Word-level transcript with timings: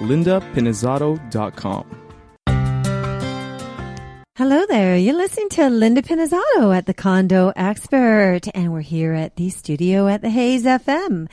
lindapinizzotto.com. 0.00 2.00
Hello 4.40 4.64
there. 4.66 4.96
You're 4.96 5.16
listening 5.16 5.50
to 5.50 5.68
Linda 5.68 6.00
Pinizzotto 6.00 6.74
at 6.74 6.86
the 6.86 6.94
Condo 6.94 7.52
Expert, 7.54 8.48
and 8.54 8.72
we're 8.72 8.80
here 8.80 9.12
at 9.12 9.36
the 9.36 9.50
studio 9.50 10.08
at 10.08 10.22
the 10.22 10.30
Hayes 10.30 10.64
FM. 10.64 11.28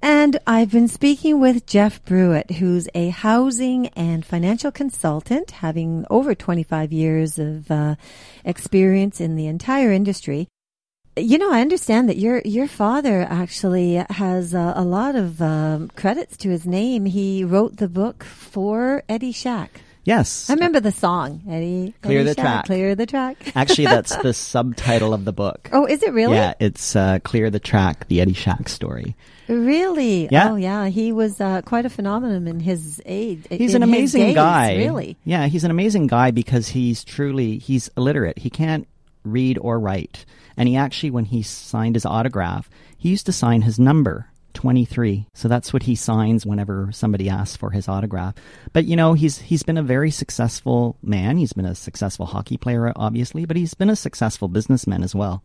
And 0.00 0.38
I've 0.46 0.70
been 0.70 0.86
speaking 0.86 1.40
with 1.40 1.66
Jeff 1.66 2.04
Brewitt, 2.04 2.52
who's 2.52 2.88
a 2.94 3.08
housing 3.08 3.88
and 3.88 4.24
financial 4.24 4.70
consultant, 4.70 5.50
having 5.50 6.06
over 6.08 6.36
25 6.36 6.92
years 6.92 7.36
of 7.36 7.68
uh, 7.68 7.96
experience 8.44 9.20
in 9.20 9.34
the 9.34 9.48
entire 9.48 9.90
industry. 9.90 10.46
You 11.16 11.36
know, 11.36 11.52
I 11.52 11.60
understand 11.60 12.08
that 12.08 12.16
your 12.16 12.40
your 12.44 12.66
father 12.66 13.26
actually 13.28 14.02
has 14.08 14.54
uh, 14.54 14.72
a 14.74 14.82
lot 14.82 15.14
of 15.14 15.42
um, 15.42 15.90
credits 15.94 16.38
to 16.38 16.48
his 16.48 16.66
name. 16.66 17.04
He 17.04 17.44
wrote 17.44 17.76
the 17.76 17.88
book 17.88 18.24
for 18.24 19.02
Eddie 19.10 19.32
Shack. 19.32 19.82
Yes. 20.04 20.50
I 20.50 20.54
remember 20.54 20.80
the 20.80 20.90
song, 20.90 21.42
Eddie. 21.48 21.94
Clear 22.02 22.20
Eddie 22.20 22.28
the 22.30 22.34
Shack, 22.34 22.44
track. 22.44 22.64
Clear 22.64 22.94
the 22.94 23.06
track. 23.06 23.52
Actually, 23.54 23.84
that's 23.84 24.16
the 24.22 24.32
subtitle 24.32 25.14
of 25.14 25.24
the 25.24 25.32
book. 25.32 25.68
Oh, 25.72 25.86
is 25.86 26.02
it 26.02 26.12
really? 26.12 26.34
Yeah, 26.34 26.54
it's 26.58 26.96
uh, 26.96 27.18
Clear 27.22 27.50
the 27.50 27.60
Track, 27.60 28.08
the 28.08 28.20
Eddie 28.20 28.32
Shack 28.32 28.68
story. 28.68 29.14
Really? 29.48 30.28
Yeah. 30.30 30.52
Oh, 30.52 30.56
yeah. 30.56 30.88
He 30.88 31.12
was 31.12 31.40
uh, 31.40 31.62
quite 31.62 31.86
a 31.86 31.90
phenomenon 31.90 32.48
in 32.48 32.58
his 32.58 33.00
age. 33.06 33.46
He's 33.50 33.74
an 33.74 33.82
amazing 33.82 34.22
days, 34.22 34.34
guy. 34.34 34.76
Really? 34.76 35.16
Yeah, 35.24 35.46
he's 35.46 35.64
an 35.64 35.70
amazing 35.70 36.06
guy 36.06 36.30
because 36.30 36.68
he's 36.68 37.04
truly 37.04 37.58
he's 37.58 37.88
illiterate. 37.96 38.38
He 38.38 38.50
can't 38.50 38.88
read 39.24 39.58
or 39.60 39.78
write. 39.78 40.24
And 40.56 40.68
he 40.68 40.76
actually 40.76 41.10
when 41.10 41.26
he 41.26 41.42
signed 41.42 41.96
his 41.96 42.06
autograph, 42.06 42.68
he 42.96 43.08
used 43.08 43.26
to 43.26 43.32
sign 43.32 43.62
his 43.62 43.78
number 43.78 44.28
23. 44.54 45.26
So 45.34 45.48
that's 45.48 45.72
what 45.72 45.84
he 45.84 45.94
signs 45.94 46.44
whenever 46.44 46.90
somebody 46.92 47.28
asks 47.28 47.56
for 47.56 47.70
his 47.70 47.88
autograph. 47.88 48.34
But 48.72 48.84
you 48.84 48.96
know, 48.96 49.14
he's 49.14 49.38
he's 49.38 49.62
been 49.62 49.78
a 49.78 49.82
very 49.82 50.10
successful 50.10 50.96
man. 51.02 51.36
He's 51.38 51.52
been 51.52 51.64
a 51.64 51.74
successful 51.74 52.26
hockey 52.26 52.56
player 52.56 52.92
obviously, 52.94 53.44
but 53.44 53.56
he's 53.56 53.74
been 53.74 53.90
a 53.90 53.96
successful 53.96 54.48
businessman 54.48 55.02
as 55.02 55.14
well. 55.14 55.42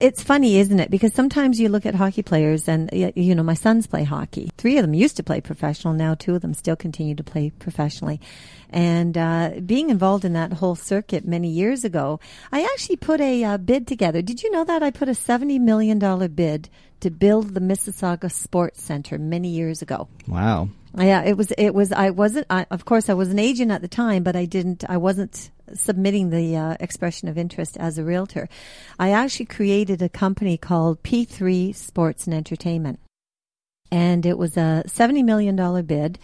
It's 0.00 0.22
funny, 0.22 0.58
isn't 0.58 0.78
it? 0.78 0.92
Because 0.92 1.12
sometimes 1.12 1.58
you 1.58 1.68
look 1.68 1.84
at 1.84 1.96
hockey 1.96 2.22
players, 2.22 2.68
and 2.68 2.88
you 2.92 3.34
know, 3.34 3.42
my 3.42 3.54
sons 3.54 3.88
play 3.88 4.04
hockey. 4.04 4.52
Three 4.56 4.78
of 4.78 4.82
them 4.82 4.94
used 4.94 5.16
to 5.16 5.24
play 5.24 5.40
professional. 5.40 5.92
Now, 5.92 6.14
two 6.14 6.36
of 6.36 6.40
them 6.40 6.54
still 6.54 6.76
continue 6.76 7.16
to 7.16 7.24
play 7.24 7.50
professionally. 7.50 8.20
And 8.70 9.18
uh, 9.18 9.54
being 9.66 9.90
involved 9.90 10.24
in 10.24 10.34
that 10.34 10.52
whole 10.52 10.76
circuit 10.76 11.26
many 11.26 11.48
years 11.48 11.84
ago, 11.84 12.20
I 12.52 12.62
actually 12.62 12.98
put 12.98 13.20
a 13.20 13.42
uh, 13.42 13.58
bid 13.58 13.88
together. 13.88 14.22
Did 14.22 14.44
you 14.44 14.52
know 14.52 14.62
that 14.62 14.84
I 14.84 14.92
put 14.92 15.08
a 15.08 15.16
seventy 15.16 15.58
million 15.58 15.98
dollar 15.98 16.28
bid 16.28 16.68
to 17.00 17.10
build 17.10 17.54
the 17.54 17.60
Mississauga 17.60 18.30
Sports 18.30 18.80
Center 18.80 19.18
many 19.18 19.48
years 19.48 19.82
ago? 19.82 20.06
Wow. 20.28 20.68
Yeah, 20.96 21.24
it 21.24 21.36
was. 21.36 21.50
It 21.58 21.74
was. 21.74 21.90
I 21.90 22.10
wasn't. 22.10 22.46
I, 22.50 22.66
of 22.70 22.84
course, 22.84 23.08
I 23.08 23.14
was 23.14 23.30
an 23.30 23.40
agent 23.40 23.72
at 23.72 23.82
the 23.82 23.88
time, 23.88 24.22
but 24.22 24.36
I 24.36 24.44
didn't. 24.44 24.88
I 24.88 24.98
wasn't 24.98 25.50
submitting 25.74 26.30
the 26.30 26.56
uh, 26.56 26.76
expression 26.80 27.28
of 27.28 27.38
interest 27.38 27.76
as 27.76 27.98
a 27.98 28.04
realtor. 28.04 28.48
I 28.98 29.10
actually 29.10 29.46
created 29.46 30.02
a 30.02 30.08
company 30.08 30.56
called 30.56 31.02
P3 31.02 31.74
Sports 31.74 32.26
and 32.26 32.34
Entertainment, 32.34 33.00
and 33.90 34.26
it 34.26 34.38
was 34.38 34.56
a 34.56 34.84
seventy 34.86 35.22
million 35.22 35.56
dollar 35.56 35.82
bid, 35.82 36.18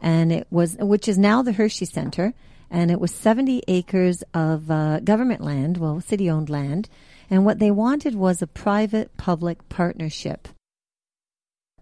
and 0.00 0.32
it 0.32 0.46
was 0.50 0.76
which 0.78 1.08
is 1.08 1.18
now 1.18 1.42
the 1.42 1.52
Hershey 1.52 1.84
Center, 1.84 2.34
and 2.70 2.90
it 2.90 3.00
was 3.00 3.12
seventy 3.12 3.62
acres 3.68 4.22
of 4.34 4.70
uh, 4.70 5.00
government 5.00 5.40
land, 5.40 5.78
well, 5.78 6.00
city 6.00 6.30
owned 6.30 6.50
land, 6.50 6.88
and 7.30 7.44
what 7.44 7.58
they 7.58 7.70
wanted 7.70 8.14
was 8.14 8.40
a 8.40 8.46
private 8.46 9.16
public 9.16 9.68
partnership 9.68 10.48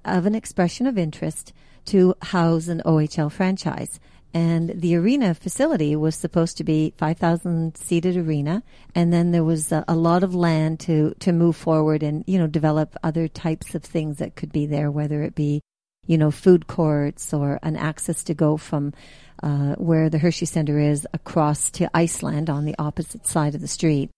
of 0.05 0.25
an 0.25 0.35
expression 0.35 0.87
of 0.87 0.97
interest 0.97 1.53
to 1.87 2.15
house 2.23 2.69
an 2.69 2.83
OHL 2.85 3.31
franchise. 3.31 4.01
And 4.35 4.81
the 4.81 4.97
arena 4.97 5.35
facility 5.35 5.97
was 5.97 6.15
supposed 6.15 6.57
to 6.59 6.65
be 6.65 6.93
5,000 6.99 7.77
seated 7.77 8.17
arena. 8.17 8.63
And 8.95 9.13
then 9.13 9.31
there 9.31 9.45
was 9.45 9.73
a, 9.73 9.85
a 9.89 9.97
lot 9.97 10.23
of 10.23 10.35
land 10.35 10.81
to, 10.81 11.15
to 11.21 11.33
move 11.33 11.57
forward 11.57 12.03
and, 12.03 12.23
you 12.27 12.39
know, 12.39 12.47
develop 12.47 12.97
other 13.03 13.29
types 13.29 13.75
of 13.75 13.83
things 13.83 14.19
that 14.19 14.37
could 14.37 14.53
be 14.53 14.67
there, 14.67 14.91
whether 14.91 15.23
it 15.23 15.35
be, 15.35 15.63
you 16.07 16.19
know, 16.19 16.31
food 16.31 16.67
courts 16.67 17.33
or 17.33 17.59
an 17.63 17.77
access 17.77 18.23
to 18.25 18.35
go 18.35 18.57
from 18.57 18.93
uh, 19.43 19.75
where 19.77 20.11
the 20.11 20.19
Hershey 20.19 20.47
Center 20.47 20.79
is 20.79 21.07
across 21.15 21.71
to 21.73 21.91
Iceland 21.95 22.51
on 22.51 22.65
the 22.65 22.77
opposite 22.79 23.27
side 23.27 23.55
of 23.55 23.61
the 23.61 23.69
street 23.69 24.11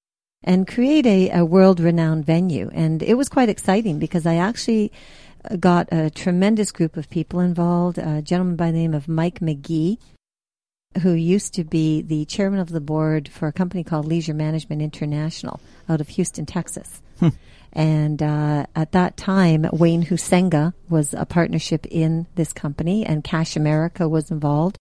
and 0.45 0.67
create 0.67 1.07
a, 1.07 1.31
a 1.31 1.45
world 1.45 1.81
renowned 1.81 2.25
venue. 2.25 2.71
And 2.73 3.03
it 3.03 3.15
was 3.15 3.29
quite 3.29 3.49
exciting 3.49 3.99
because 3.99 4.27
I 4.27 4.37
actually 4.37 4.93
got 5.59 5.89
a 5.93 6.11
tremendous 6.11 6.73
group 6.73 6.97
of 6.97 7.11
people 7.11 7.41
involved. 7.41 7.99
A 7.99 8.23
gentleman 8.23 8.57
by 8.57 8.71
the 8.71 8.79
name 8.79 8.95
of 8.95 9.09
Mike 9.09 9.41
McGee, 9.41 9.99
who 11.03 11.13
used 11.13 11.55
to 11.55 11.65
be 11.65 12.03
the 12.03 12.25
chairman 12.25 12.61
of 12.61 12.71
the 12.71 12.81
board 12.81 13.29
for 13.29 13.49
a 13.49 13.53
company 13.53 13.85
called 13.85 14.07
Leisure 14.07 14.35
Management 14.35 14.83
International 14.83 15.61
out 15.89 16.01
of 16.01 16.09
Houston, 16.09 16.47
Texas. 16.47 17.03
And 17.73 18.23
uh, 18.23 18.67
at 18.75 18.93
that 18.93 19.17
time, 19.17 19.67
Wayne 19.73 20.05
Huizenga 20.05 20.73
was 20.89 21.13
a 21.15 21.27
partnership 21.27 21.87
in 21.87 22.27
this 22.35 22.53
company, 22.53 23.05
and 23.05 23.23
Cash 23.23 23.57
America 23.57 24.09
was 24.09 24.31
involved. 24.31 24.79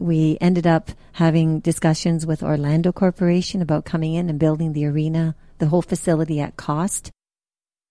We 0.00 0.38
ended 0.40 0.66
up 0.66 0.90
having 1.12 1.60
discussions 1.60 2.26
with 2.26 2.42
Orlando 2.42 2.90
Corporation 2.90 3.60
about 3.60 3.84
coming 3.84 4.14
in 4.14 4.28
and 4.28 4.38
building 4.38 4.72
the 4.72 4.86
arena, 4.86 5.36
the 5.58 5.66
whole 5.66 5.82
facility 5.82 6.40
at 6.40 6.56
cost 6.56 7.12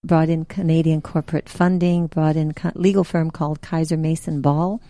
brought 0.04 0.30
in 0.30 0.46
Canadian 0.46 1.02
corporate 1.02 1.50
funding, 1.50 2.08
brought 2.08 2.36
in 2.36 2.54
a 2.64 2.72
legal 2.76 3.04
firm 3.04 3.30
called 3.30 3.62
Keyser 3.62 3.98
Mason 3.98 4.42
Ball. 4.42 4.82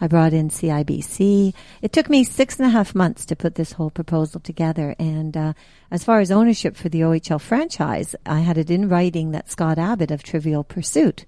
I 0.00 0.06
brought 0.06 0.32
in 0.32 0.48
CIBC. 0.48 1.54
It 1.82 1.92
took 1.92 2.08
me 2.08 2.24
six 2.24 2.58
and 2.58 2.66
a 2.66 2.70
half 2.70 2.94
months 2.94 3.24
to 3.26 3.36
put 3.36 3.54
this 3.54 3.72
whole 3.72 3.90
proposal 3.90 4.40
together. 4.40 4.94
And 4.98 5.36
uh, 5.36 5.52
as 5.90 6.02
far 6.02 6.20
as 6.20 6.30
ownership 6.30 6.76
for 6.76 6.88
the 6.88 7.00
OHL 7.00 7.40
franchise, 7.40 8.16
I 8.26 8.40
had 8.40 8.58
it 8.58 8.70
in 8.70 8.88
writing 8.88 9.30
that 9.30 9.50
Scott 9.50 9.78
Abbott 9.78 10.10
of 10.10 10.22
Trivial 10.22 10.64
Pursuit 10.64 11.24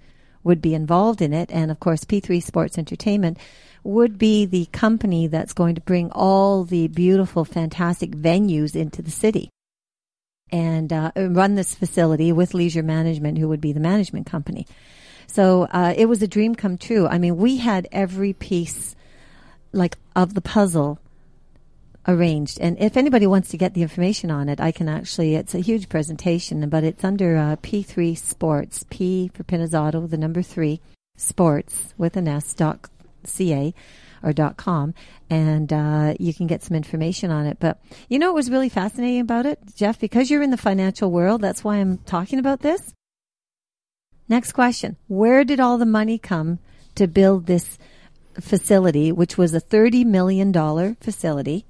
would 0.47 0.62
be 0.62 0.75
involved 0.75 1.21
in 1.21 1.33
it. 1.33 1.51
And 1.51 1.71
of 1.71 1.81
course, 1.81 2.05
P3 2.05 2.41
Sports 2.41 2.79
Entertainment 2.79 3.37
would 3.83 4.17
be 4.17 4.47
the 4.47 4.67
company 4.67 5.27
that's 5.27 5.53
going 5.53 5.75
to 5.75 5.81
bring 5.81 6.11
all 6.12 6.62
the 6.65 6.87
beautiful, 6.87 7.45
fantastic 7.45 8.12
venues 8.12 8.77
into 8.77 9.03
the 9.03 9.11
city 9.11 9.51
and 10.53 10.93
uh, 10.93 11.11
run 11.17 11.57
this 11.57 11.75
facility 11.75 12.31
with 12.31 12.55
Leisure 12.55 12.84
Management, 12.84 13.39
who 13.39 13.49
would 13.49 13.61
be 13.61 13.73
the 13.73 13.81
management 13.81 14.27
company. 14.27 14.67
So 15.27 15.65
uh, 15.73 15.93
it 15.97 16.07
was 16.07 16.23
a 16.23 16.29
dream 16.29 16.55
come 16.55 16.78
true. 16.78 17.09
I 17.09 17.19
mean, 17.19 17.37
we 17.37 17.57
had 17.57 17.89
every 17.91 18.33
piece, 18.33 18.95
like 19.73 19.99
of 20.15 20.34
the 20.34 20.41
puzzle, 20.41 21.01
arranged. 22.06 22.59
And 22.61 22.78
if 22.78 22.97
anybody 22.97 23.27
wants 23.27 23.49
to 23.50 23.56
get 23.56 23.75
the 23.75 23.83
information 23.83 24.31
on 24.31 24.49
it, 24.49 24.61
I 24.61 24.72
can 24.72 24.89
actually. 24.89 25.34
It's 25.34 25.55
a 25.55 25.61
huge 25.61 25.89
presentation, 25.89 26.69
but 26.69 26.84
it's 26.84 27.05
under 27.05 27.37
uh, 27.37 27.56
P3 27.56 28.17
Sports. 28.17 28.84
P 28.91 29.31
for 29.34 29.44
Pinizzotto, 29.44 30.09
the 30.09 30.16
number 30.16 30.43
three 30.43 30.81
sports 31.16 31.95
with 31.97 32.16
an 32.16 32.28
S 32.28 32.55
dot 32.55 32.89
ca 33.25 33.75
or 34.22 34.33
dot 34.33 34.57
com, 34.57 34.95
and 35.28 35.72
uh, 35.72 36.15
you 36.19 36.33
can 36.33 36.47
get 36.47 36.63
some 36.63 36.77
information 36.77 37.31
on 37.31 37.47
it. 37.47 37.59
But 37.60 37.81
you 38.09 38.19
know 38.19 38.28
what 38.28 38.36
was 38.36 38.51
really 38.51 38.69
fascinating 38.69 39.21
about 39.21 39.47
it, 39.47 39.59
Jeff? 39.75 39.98
Because 39.98 40.31
you're 40.31 40.42
in 40.42 40.51
the 40.51 40.57
financial 40.57 41.10
world, 41.10 41.41
that's 41.41 41.65
why 41.65 41.77
I'm 41.77 41.98
talking 41.98 42.39
about 42.39 42.60
this. 42.60 42.92
Next 44.28 44.53
question: 44.53 44.97
Where 45.09 45.45
did 45.45 45.60
all 45.60 45.78
the 45.78 45.86
money 45.86 46.19
come 46.19 46.59
to 46.95 47.07
build 47.07 47.47
this 47.47 47.78
facility, 48.41 49.13
which 49.13 49.36
was 49.36 49.54
a 49.54 49.60
thirty 49.60 50.04
million 50.04 50.53
dollar 50.53 50.97
facility? 51.01 51.65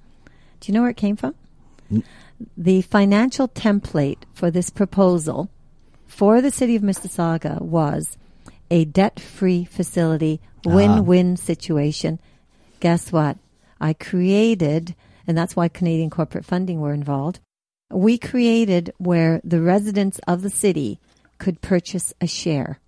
Do 0.60 0.70
you 0.70 0.74
know 0.74 0.82
where 0.82 0.90
it 0.90 0.96
came 0.96 1.16
from? 1.16 1.34
The 2.56 2.82
financial 2.82 3.48
template 3.48 4.24
for 4.34 4.50
this 4.50 4.70
proposal 4.70 5.50
for 6.06 6.40
the 6.40 6.50
city 6.50 6.76
of 6.76 6.82
Mississauga 6.82 7.60
was 7.60 8.16
a 8.70 8.84
debt-free 8.84 9.64
facility, 9.64 10.40
ah. 10.66 10.74
win-win 10.74 11.36
situation. 11.36 12.18
Guess 12.80 13.12
what? 13.12 13.38
I 13.80 13.92
created, 13.92 14.94
and 15.26 15.36
that's 15.36 15.54
why 15.54 15.68
Canadian 15.68 16.10
corporate 16.10 16.44
funding 16.44 16.80
were 16.80 16.94
involved. 16.94 17.40
We 17.90 18.18
created 18.18 18.92
where 18.98 19.40
the 19.44 19.60
residents 19.60 20.18
of 20.26 20.42
the 20.42 20.50
city 20.50 20.98
could 21.38 21.60
purchase 21.60 22.12
a 22.20 22.26
share. 22.26 22.80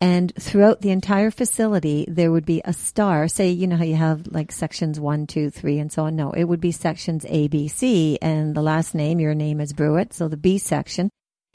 And 0.00 0.32
throughout 0.34 0.80
the 0.80 0.90
entire 0.90 1.30
facility, 1.30 2.04
there 2.08 2.32
would 2.32 2.44
be 2.44 2.60
a 2.64 2.72
star. 2.72 3.28
Say, 3.28 3.50
you 3.50 3.68
know 3.68 3.76
how 3.76 3.84
you 3.84 3.94
have 3.94 4.26
like 4.26 4.50
sections 4.50 4.98
one, 4.98 5.28
two, 5.28 5.48
three, 5.48 5.78
and 5.78 5.92
so 5.92 6.04
on. 6.06 6.16
No, 6.16 6.32
it 6.32 6.44
would 6.44 6.60
be 6.60 6.72
sections 6.72 7.24
A, 7.28 7.46
B, 7.46 7.68
C, 7.68 8.18
and 8.20 8.56
the 8.56 8.62
last 8.62 8.96
name, 8.96 9.20
your 9.20 9.34
name 9.34 9.60
is 9.60 9.72
Brewitt. 9.72 10.12
So 10.12 10.26
the 10.26 10.36
B 10.36 10.58
section, 10.58 11.08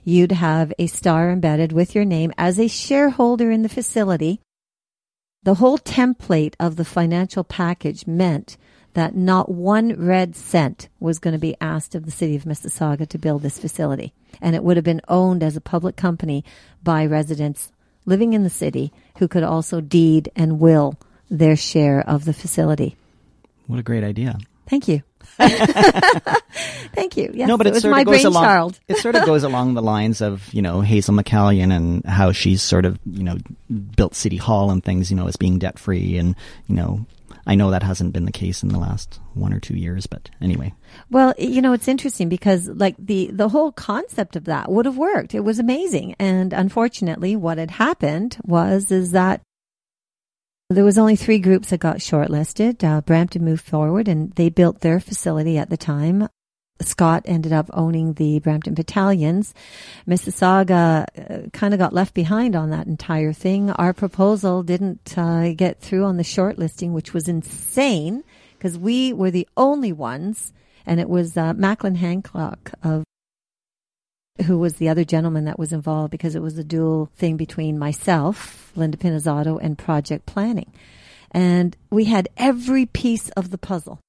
you'd 0.04 0.32
have 0.32 0.72
a 0.80 0.88
star 0.88 1.30
embedded 1.30 1.74
with 1.74 1.94
your 1.94 2.06
name 2.06 2.32
as 2.38 2.58
a 2.58 2.70
shareholder 2.70 3.52
in 3.52 3.64
the 3.64 3.70
facility. 3.70 4.40
The 5.44 5.56
whole 5.56 5.78
template 5.78 6.56
of 6.58 6.78
the 6.78 6.86
financial 6.86 7.44
package 7.44 8.08
meant 8.08 8.56
that 8.94 9.14
not 9.14 9.52
one 9.52 9.94
red 9.94 10.38
cent 10.38 10.88
was 11.02 11.20
going 11.20 11.34
to 11.34 11.40
be 11.40 11.58
asked 11.60 11.96
of 11.96 12.06
the 12.06 12.12
city 12.12 12.38
of 12.38 12.46
Mississauga 12.46 13.06
to 13.10 13.18
build 13.18 13.42
this 13.42 13.60
facility. 13.60 14.14
And 14.42 14.56
it 14.56 14.64
would 14.64 14.78
have 14.78 14.86
been 14.86 15.02
owned 15.10 15.44
as 15.44 15.58
a 15.58 15.62
public 15.62 15.98
company 15.98 16.46
by 16.82 17.06
residents 17.06 17.74
living 18.06 18.34
in 18.34 18.44
the 18.44 18.50
city 18.50 18.92
who 19.18 19.28
could 19.28 19.44
also 19.44 19.82
deed 19.82 20.32
and 20.36 20.60
will 20.60 20.98
their 21.30 21.56
share 21.56 22.02
of 22.02 22.26
the 22.26 22.34
facility. 22.34 22.96
What 23.68 23.80
a 23.80 23.84
great 23.84 24.04
idea. 24.04 24.38
Thank 24.68 24.88
you. 24.88 25.02
Thank 25.38 27.18
you. 27.18 27.32
Yes, 27.34 27.48
no, 27.48 27.58
but 27.58 27.68
it 27.68 27.72
it, 27.72 27.74
was 27.74 27.82
sort 27.82 27.92
my 27.92 28.02
of 28.02 28.08
goes 28.08 28.24
along. 28.24 28.44
brainchild. 28.44 28.80
It 28.88 28.98
sort 28.98 29.16
of 29.16 29.26
goes 29.26 29.44
along 29.44 29.74
the 29.74 29.82
lines 29.82 30.22
of 30.22 30.54
you 30.54 30.62
know 30.62 30.82
Hazel 30.82 31.16
McCallion 31.16 31.76
and 31.76 32.06
how 32.06 32.32
she's 32.32 32.62
sort 32.62 32.86
of 32.86 33.00
you 33.06 33.24
know 33.24 33.38
built 33.96 34.16
City 34.16 34.38
Hall 34.38 34.72
and 34.72 34.84
things 34.84 35.10
you 35.12 35.18
know 35.18 35.28
as 35.28 35.36
being 35.36 35.60
debt 35.60 35.78
free 35.80 36.18
and 36.18 36.36
you 36.68 36.76
know 36.76 37.06
I 37.48 37.56
know 37.56 37.70
that 37.72 37.84
hasn't 37.84 38.14
been 38.14 38.26
the 38.26 38.32
case 38.32 38.64
in 38.64 38.70
the 38.70 38.80
last 38.80 39.20
one 39.34 39.54
or 39.54 39.60
two 39.60 39.76
years, 39.76 40.08
but 40.08 40.30
anyway. 40.42 40.74
Well, 41.12 41.34
you 41.38 41.62
know, 41.62 41.74
it's 41.74 41.88
interesting 41.88 42.28
because 42.28 42.68
like 42.68 42.96
the, 42.98 43.30
the 43.32 43.50
whole 43.50 43.72
concept 43.72 44.36
of 44.36 44.46
that 44.46 44.72
would 44.72 44.86
have 44.86 44.98
worked. 44.98 45.36
It 45.36 45.42
was 45.42 45.60
amazing. 45.60 46.16
And 46.18 46.54
unfortunately, 46.54 47.36
what 47.36 47.58
had 47.58 47.72
happened 47.72 48.38
was, 48.44 48.92
is 48.92 49.12
that 49.12 49.42
there 50.72 50.84
was 50.84 50.98
only 50.98 51.16
three 51.16 51.38
groups 51.38 51.70
that 51.70 51.80
got 51.80 51.98
shortlisted. 51.98 52.84
Uh, 52.84 53.02
Brampton 53.02 53.46
moved 53.46 53.64
forward 53.64 54.08
and 54.08 54.32
they 54.34 54.50
built 54.50 54.82
their 54.82 55.00
facility 55.00 55.58
at 55.60 55.70
the 55.70 55.78
time. 55.78 56.28
Scott 56.82 57.24
ended 57.26 57.54
up 57.54 57.70
owning 57.74 58.14
the 58.14 58.40
Brampton 58.40 58.74
battalions. 58.74 59.54
Mississauga 60.08 61.06
uh, 61.18 61.50
kind 61.52 61.74
of 61.74 61.80
got 61.80 61.94
left 61.94 62.14
behind 62.14 62.56
on 62.56 62.70
that 62.72 62.88
entire 62.88 63.32
thing. 63.32 63.72
Our 63.72 63.94
proposal 63.94 64.62
didn't 64.62 65.18
uh, 65.18 65.54
get 65.54 65.80
through 65.80 66.04
on 66.04 66.18
the 66.18 66.24
shortlisting, 66.24 66.92
which 66.92 67.14
was 67.14 67.28
insane 67.28 68.24
because 68.58 68.78
we 68.78 69.14
were 69.14 69.32
the 69.32 69.48
only 69.56 69.94
ones, 69.94 70.52
and 70.86 71.00
it 71.00 71.10
was 71.10 71.38
uh, 71.38 71.54
Macklin 71.54 71.96
Hancock 71.96 72.72
of 72.84 73.04
who 74.46 74.60
was 74.60 74.76
the 74.76 74.90
other 74.90 75.06
gentleman 75.06 75.46
that 75.46 75.58
was 75.58 75.72
involved 75.72 76.12
because 76.12 76.36
it 76.36 76.42
was 76.42 76.58
a 76.58 76.64
dual 76.64 77.10
thing 77.16 77.38
between 77.38 77.80
myself, 77.80 78.72
Linda 78.76 78.98
Pinizzotto, 78.98 79.58
and 79.62 79.78
project 79.78 80.26
planning. 80.26 80.74
And 81.32 81.76
we 81.90 82.06
had 82.06 82.28
every 82.36 82.86
piece 82.86 83.30
of 83.30 83.50
the 83.50 83.58
puzzle. 83.58 84.00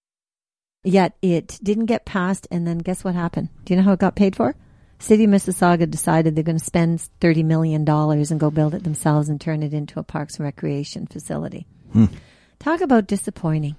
Yet 0.87 1.17
it 1.21 1.59
didn't 1.63 1.87
get 1.87 2.05
passed, 2.05 2.47
and 2.51 2.65
then 2.67 2.79
guess 2.79 3.03
what 3.03 3.15
happened? 3.17 3.49
Do 3.65 3.75
you 3.75 3.79
know 3.79 3.85
how 3.85 3.93
it 3.95 3.99
got 3.99 4.15
paid 4.15 4.37
for? 4.37 4.55
City 5.01 5.25
of 5.25 5.31
Mississauga 5.31 5.91
decided 5.91 6.35
they're 6.37 6.45
going 6.45 6.59
to 6.59 6.65
spend 6.65 7.07
$30 7.21 7.45
million 7.45 7.87
and 7.87 8.41
go 8.41 8.51
build 8.53 8.73
it 8.73 8.85
themselves 8.85 9.29
and 9.29 9.41
turn 9.41 9.63
it 9.65 9.75
into 9.75 9.99
a 9.99 10.05
parks 10.05 10.37
and 10.37 10.45
recreation 10.45 11.07
facility. 11.07 11.67
Hmm. 11.93 12.07
Talk 12.61 12.81
about 12.81 13.07
disappointing. 13.09 13.77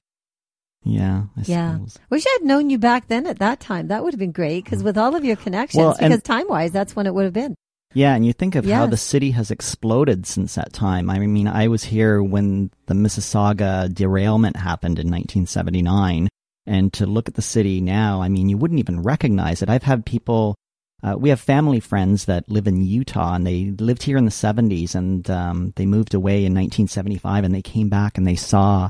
Yeah, 0.83 1.23
I 1.35 1.41
Yeah. 1.45 1.73
suppose. 1.73 1.97
Wish 2.09 2.25
I 2.27 2.37
had 2.39 2.47
known 2.47 2.69
you 2.69 2.77
back 2.77 3.07
then 3.07 3.25
at 3.25 3.39
that 3.39 3.59
time. 3.61 3.87
That 3.87 4.03
would 4.03 4.13
have 4.13 4.19
been 4.19 4.31
great 4.33 4.63
because 4.65 4.83
with 4.83 4.97
all 4.97 5.15
of 5.15 5.25
your 5.25 5.37
connections, 5.37 5.79
Well, 5.81 5.95
because 5.99 6.21
time 6.21 6.47
wise, 6.49 6.71
that's 6.71 6.95
when 6.95 7.07
it 7.07 7.13
would 7.15 7.23
have 7.25 7.33
been. 7.33 7.55
Yeah, 7.93 8.13
and 8.15 8.25
you 8.25 8.33
think 8.33 8.55
of 8.55 8.65
how 8.65 8.85
the 8.85 8.97
city 8.97 9.31
has 9.31 9.49
exploded 9.49 10.27
since 10.27 10.55
that 10.55 10.73
time. 10.73 11.09
I 11.09 11.19
mean, 11.19 11.47
I 11.47 11.69
was 11.69 11.85
here 11.85 12.21
when 12.21 12.69
the 12.85 12.93
Mississauga 12.93 13.91
derailment 13.93 14.57
happened 14.57 14.99
in 14.99 15.09
1979. 15.09 16.27
And 16.67 16.91
to 16.93 17.05
look 17.05 17.29
at 17.29 17.35
the 17.35 17.41
city 17.41 17.79
now, 17.81 18.21
I 18.21 18.27
mean, 18.27 18.49
you 18.49 18.57
wouldn't 18.57 18.79
even 18.79 19.01
recognize 19.01 19.61
it. 19.61 19.69
I've 19.69 19.83
had 19.83 20.05
people, 20.05 20.55
uh, 21.01 21.15
we 21.17 21.29
have 21.29 21.39
family 21.39 21.79
friends 21.79 22.25
that 22.25 22.49
live 22.49 22.67
in 22.67 22.83
Utah 22.83 23.35
and 23.35 23.47
they 23.47 23.71
lived 23.79 24.03
here 24.03 24.17
in 24.17 24.25
the 24.25 24.31
70s 24.31 24.93
and 24.93 25.29
um, 25.29 25.73
they 25.77 25.85
moved 25.85 26.13
away 26.13 26.39
in 26.45 26.53
1975 26.53 27.45
and 27.45 27.55
they 27.55 27.61
came 27.61 27.87
back 27.87 28.17
and 28.17 28.27
they 28.27 28.35
saw 28.35 28.89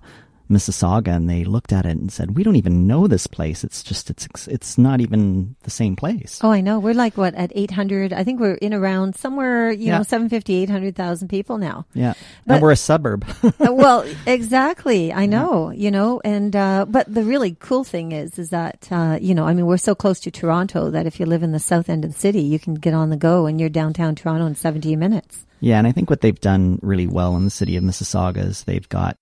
Mississauga 0.50 1.10
and 1.10 1.30
they 1.30 1.44
looked 1.44 1.74
at 1.74 1.86
it 1.86 1.98
and 1.98 2.12
said, 2.12 2.36
"We 2.38 2.44
don't 2.44 2.56
even 2.56 2.88
know 2.88 3.08
this 3.08 3.28
place. 3.28 3.64
It's 3.64 3.84
just 3.84 4.10
it's 4.10 4.28
it's 4.48 4.78
not 4.78 5.02
even 5.02 5.56
the 5.64 5.70
same 5.70 5.96
place." 5.96 6.40
Oh, 6.44 6.52
I 6.52 6.62
know. 6.62 6.80
We're 6.80 6.94
like, 6.94 7.18
what, 7.18 7.36
at 7.36 7.52
800? 7.56 8.14
I 8.14 8.24
think 8.24 8.40
we're 8.40 8.54
in 8.56 8.74
around 8.74 9.16
somewhere, 9.16 9.72
you 9.72 9.88
Yeah. 9.88 9.98
know, 9.98 10.04
750, 10.04 10.56
800,000 10.56 11.28
people 11.28 11.58
now. 11.58 11.86
Yeah, 11.94 12.14
But- 12.46 12.54
and 12.56 12.62
we're 12.64 12.72
a 12.72 12.76
suburb. 12.76 13.26
Uh, 13.60 13.74
well, 13.74 14.06
exactly. 14.28 15.12
I 15.12 15.26
know, 15.26 15.72
you 15.72 15.90
know, 15.92 16.22
and, 16.24 16.56
uh, 16.56 16.86
but 16.88 17.12
the 17.14 17.24
really 17.24 17.56
cool 17.60 17.84
thing 17.84 18.12
is, 18.12 18.38
is 18.40 18.50
that, 18.52 18.88
uh, 18.92 19.18
you 19.22 19.34
know, 19.36 19.46
I 19.46 19.54
mean, 19.54 19.66
we're 19.66 19.78
so 19.78 19.96
close 19.96 20.20
to 20.22 20.32
Toronto 20.32 20.90
that 20.92 21.06
if 21.08 21.20
you 21.20 21.26
live 21.26 21.44
in 21.44 21.52
the 21.54 21.60
south 21.60 21.90
end 21.90 22.06
of 22.06 22.14
the 22.14 22.20
city, 22.20 22.42
you 22.42 22.60
can 22.60 22.76
get 22.76 22.94
on 22.94 23.10
the 23.10 23.18
go 23.18 23.46
and 23.46 23.60
you're 23.60 23.70
downtown 23.70 24.16
Toronto 24.16 24.46
in 24.46 24.56
17 24.56 24.98
minutes. 25.00 25.46
Yeah, 25.60 25.80
and 25.80 25.88
I 25.88 25.92
think 25.92 26.10
what 26.10 26.22
they've 26.22 26.40
done 26.40 26.78
really 26.84 27.08
well 27.08 27.36
in 27.36 27.44
the 27.46 27.50
city 27.50 27.76
of 27.78 27.84
Mississauga 27.84 28.38
is 28.46 28.64
they've 28.64 28.88
got 28.90 29.18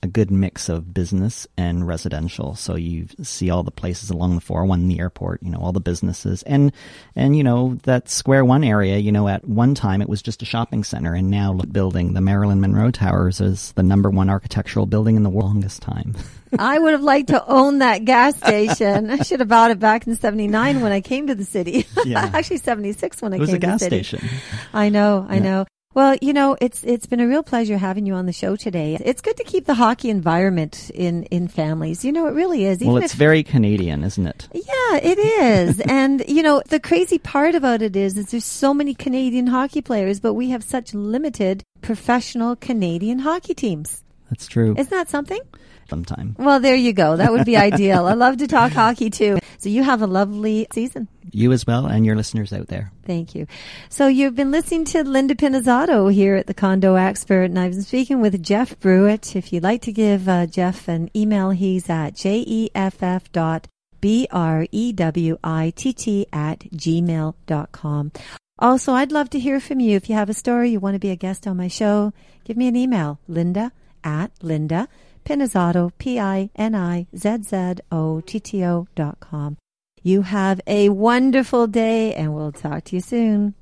a 0.00 0.06
good 0.06 0.30
mix 0.30 0.68
of 0.68 0.94
business 0.94 1.46
and 1.56 1.84
residential. 1.86 2.54
So 2.54 2.76
you 2.76 3.08
see 3.22 3.50
all 3.50 3.64
the 3.64 3.72
places 3.72 4.10
along 4.10 4.36
the 4.36 4.40
401, 4.40 4.86
the 4.86 5.00
airport, 5.00 5.42
you 5.42 5.50
know, 5.50 5.58
all 5.58 5.72
the 5.72 5.80
businesses. 5.80 6.44
And, 6.44 6.70
and, 7.16 7.36
you 7.36 7.42
know, 7.42 7.78
that 7.82 8.08
Square 8.08 8.44
One 8.44 8.62
area, 8.62 8.98
you 8.98 9.10
know, 9.10 9.26
at 9.26 9.44
one 9.44 9.74
time 9.74 10.00
it 10.00 10.08
was 10.08 10.22
just 10.22 10.40
a 10.42 10.44
shopping 10.44 10.84
center. 10.84 11.14
And 11.14 11.30
now 11.30 11.52
look, 11.52 11.72
building 11.72 12.12
the 12.14 12.20
Marilyn 12.20 12.60
Monroe 12.60 12.92
Towers 12.92 13.40
is 13.40 13.72
the 13.72 13.82
number 13.82 14.08
one 14.08 14.30
architectural 14.30 14.86
building 14.86 15.16
in 15.16 15.24
the 15.24 15.30
world 15.30 15.48
longest 15.48 15.80
time. 15.80 16.14
I 16.58 16.78
would 16.78 16.92
have 16.92 17.02
liked 17.02 17.28
to 17.28 17.42
own 17.46 17.78
that 17.78 18.04
gas 18.04 18.36
station. 18.36 19.08
I 19.10 19.16
should 19.22 19.40
have 19.40 19.48
bought 19.48 19.70
it 19.70 19.78
back 19.78 20.06
in 20.06 20.14
79 20.14 20.82
when 20.82 20.92
I 20.92 21.00
came 21.00 21.26
to 21.28 21.34
the 21.34 21.44
city. 21.44 21.86
Yeah. 22.04 22.30
Actually 22.32 22.58
76 22.58 23.20
when 23.22 23.32
I 23.32 23.36
It 23.36 23.40
was 23.40 23.48
came 23.48 23.56
a 23.56 23.60
to 23.60 23.66
gas 23.66 23.80
the 23.80 23.84
city. 23.86 24.02
station. 24.04 24.28
I 24.74 24.88
know, 24.90 25.26
I 25.28 25.36
Yeah. 25.36 25.40
know. 25.42 25.66
Well, 25.94 26.16
you 26.20 26.32
know, 26.34 26.56
it's 26.60 26.84
it's 26.84 27.06
been 27.06 27.20
a 27.20 27.26
real 27.26 27.42
pleasure 27.42 27.78
having 27.78 28.04
you 28.04 28.14
on 28.14 28.26
the 28.26 28.32
show 28.32 28.56
today. 28.56 28.98
It's 29.02 29.22
good 29.22 29.36
to 29.38 29.44
keep 29.44 29.64
the 29.64 29.74
hockey 29.74 30.10
environment 30.10 30.90
in 30.90 31.24
in 31.24 31.48
families. 31.48 32.04
You 32.04 32.12
know, 32.12 32.26
it 32.26 32.34
really 32.34 32.66
is. 32.66 32.80
Well, 32.80 32.98
it's 32.98 33.14
if, 33.14 33.18
very 33.18 33.42
Canadian, 33.42 34.04
isn't 34.04 34.26
it? 34.26 34.48
yeah, 34.52 34.96
it 35.02 35.18
is. 35.18 35.80
and 35.88 36.22
you 36.28 36.42
know, 36.42 36.62
the 36.68 36.78
crazy 36.78 37.18
part 37.18 37.54
about 37.54 37.80
it 37.80 37.96
is, 37.96 38.18
is 38.18 38.30
there's 38.30 38.44
so 38.44 38.74
many 38.74 38.94
Canadian 38.94 39.46
hockey 39.46 39.80
players, 39.80 40.20
but 40.20 40.34
we 40.34 40.50
have 40.50 40.62
such 40.62 40.92
limited 40.92 41.64
professional 41.80 42.54
Canadian 42.54 43.20
hockey 43.20 43.54
teams. 43.54 44.04
That's 44.28 44.46
true. 44.46 44.74
Isn't 44.76 44.90
that 44.90 45.08
something? 45.08 45.40
Sometime. 45.88 46.36
Well, 46.38 46.60
there 46.60 46.76
you 46.76 46.92
go. 46.92 47.16
That 47.16 47.32
would 47.32 47.46
be 47.46 47.56
ideal. 47.56 48.04
I 48.06 48.12
love 48.12 48.36
to 48.38 48.46
talk 48.46 48.72
hockey 48.72 49.08
too. 49.08 49.38
So 49.58 49.68
you 49.68 49.82
have 49.82 50.02
a 50.02 50.06
lovely 50.06 50.68
season. 50.72 51.08
You 51.30 51.52
as 51.52 51.66
well, 51.66 51.86
and 51.86 52.06
your 52.06 52.14
listeners 52.14 52.52
out 52.52 52.68
there. 52.68 52.92
Thank 53.04 53.34
you. 53.34 53.46
So 53.88 54.06
you've 54.06 54.36
been 54.36 54.52
listening 54.52 54.84
to 54.86 55.02
Linda 55.02 55.34
Pinizzotto 55.34 56.12
here 56.12 56.36
at 56.36 56.46
the 56.46 56.54
Condo 56.54 56.94
Expert, 56.94 57.44
and 57.44 57.58
I've 57.58 57.72
been 57.72 57.82
speaking 57.82 58.20
with 58.20 58.42
Jeff 58.42 58.78
Brewitt. 58.78 59.34
If 59.34 59.52
you'd 59.52 59.64
like 59.64 59.82
to 59.82 59.92
give 59.92 60.28
uh, 60.28 60.46
Jeff 60.46 60.88
an 60.88 61.10
email, 61.14 61.50
he's 61.50 61.90
at 61.90 62.14
jeff 62.14 63.32
dot 63.32 63.66
b 64.00 64.28
r 64.30 64.66
e 64.70 64.92
w 64.92 65.38
i 65.42 65.72
t 65.74 65.92
t 65.92 66.26
at 66.32 66.60
gmail 66.70 67.34
dot 67.46 67.72
com. 67.72 68.12
Also, 68.60 68.92
I'd 68.92 69.12
love 69.12 69.28
to 69.30 69.40
hear 69.40 69.60
from 69.60 69.80
you. 69.80 69.96
If 69.96 70.08
you 70.08 70.14
have 70.14 70.30
a 70.30 70.34
story, 70.34 70.70
you 70.70 70.80
want 70.80 70.94
to 70.94 71.00
be 71.00 71.10
a 71.10 71.16
guest 71.16 71.46
on 71.46 71.56
my 71.56 71.68
show, 71.68 72.12
give 72.44 72.56
me 72.56 72.68
an 72.68 72.76
email, 72.76 73.18
linda 73.26 73.72
at 74.04 74.30
linda 74.42 74.88
pinizzotto, 75.28 75.92
P-I-N-I-Z-Z-O-T-T-O 75.98 78.86
dot 78.94 79.20
com. 79.20 79.58
You 80.02 80.22
have 80.22 80.62
a 80.66 80.88
wonderful 80.88 81.66
day, 81.66 82.14
and 82.14 82.34
we'll 82.34 82.52
talk 82.52 82.84
to 82.84 82.96
you 82.96 83.02
soon. 83.02 83.52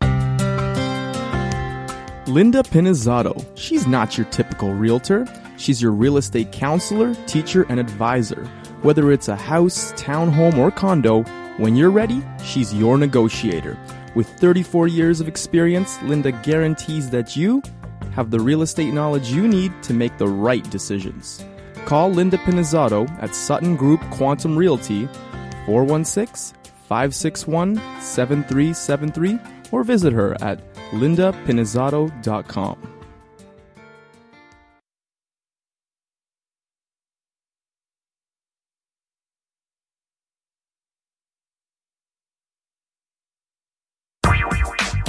Linda 2.28 2.62
Pinizzotto. 2.62 3.44
She's 3.56 3.86
not 3.86 4.18
your 4.18 4.26
typical 4.26 4.74
realtor. 4.74 5.26
She's 5.56 5.80
your 5.80 5.92
real 5.92 6.18
estate 6.18 6.52
counselor, 6.52 7.14
teacher, 7.26 7.64
and 7.68 7.80
advisor. 7.80 8.44
Whether 8.82 9.10
it's 9.12 9.28
a 9.28 9.36
house, 9.36 9.92
townhome, 9.92 10.58
or 10.58 10.70
condo, 10.70 11.22
when 11.56 11.74
you're 11.74 11.90
ready, 11.90 12.22
she's 12.44 12.74
your 12.74 12.98
negotiator. 12.98 13.78
With 14.14 14.28
34 14.38 14.88
years 14.88 15.20
of 15.20 15.28
experience, 15.28 16.02
Linda 16.02 16.32
guarantees 16.32 17.08
that 17.10 17.36
you 17.36 17.62
have 18.16 18.30
the 18.30 18.40
real 18.40 18.62
estate 18.62 18.94
knowledge 18.94 19.30
you 19.30 19.46
need 19.46 19.70
to 19.82 19.92
make 19.92 20.16
the 20.16 20.26
right 20.26 20.68
decisions. 20.70 21.44
Call 21.84 22.10
Linda 22.10 22.38
Pinizzotto 22.38 23.06
at 23.22 23.34
Sutton 23.34 23.76
Group 23.76 24.00
Quantum 24.10 24.56
Realty 24.56 25.06
416 25.66 26.56
561 26.88 27.76
7373 28.00 29.38
or 29.70 29.84
visit 29.84 30.14
her 30.14 30.34
at 30.42 30.74
lindapinizzotto.com. 30.92 32.92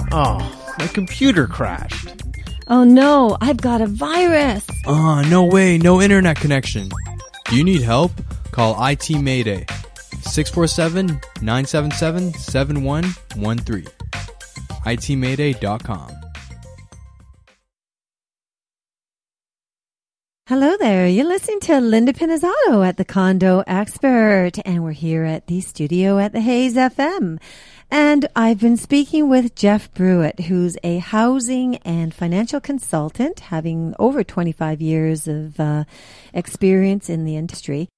Oh, 0.09 0.73
my 0.79 0.87
computer 0.87 1.47
crashed. 1.47 2.15
Oh 2.69 2.83
no, 2.83 3.37
I've 3.39 3.57
got 3.61 3.81
a 3.81 3.87
virus. 3.87 4.65
Ah, 4.85 5.25
no 5.29 5.45
way, 5.45 5.77
no 5.77 6.01
internet 6.01 6.35
connection. 6.37 6.89
Do 7.45 7.55
you 7.55 7.63
need 7.63 7.81
help? 7.81 8.11
Call 8.51 8.75
IT 8.85 9.09
Mayday 9.21 9.65
647 10.21 11.19
977 11.41 12.33
7113. 12.33 13.85
ITMayday.com. 14.85 16.16
Hello 20.47 20.77
there. 20.77 21.09
You're 21.09 21.27
listening 21.27 21.59
to 21.59 21.81
Linda 21.81 22.13
Pinizzotto 22.13 22.87
at 22.87 22.95
the 22.95 23.03
Condo 23.03 23.65
Expert, 23.67 24.51
and 24.63 24.81
we're 24.81 24.93
here 24.93 25.25
at 25.25 25.47
the 25.47 25.59
studio 25.59 26.19
at 26.19 26.31
the 26.31 26.39
Hayes 26.39 26.75
FM. 26.75 27.37
And 27.91 28.29
I've 28.33 28.61
been 28.61 28.77
speaking 28.77 29.27
with 29.27 29.55
Jeff 29.55 29.93
Brewitt, 29.93 30.45
who's 30.45 30.77
a 30.85 30.99
housing 30.99 31.75
and 31.79 32.13
financial 32.13 32.61
consultant, 32.61 33.41
having 33.41 33.93
over 33.99 34.23
25 34.23 34.79
years 34.79 35.27
of 35.27 35.59
uh, 35.59 35.83
experience 36.33 37.09
in 37.09 37.25
the 37.25 37.35
industry. 37.35 37.89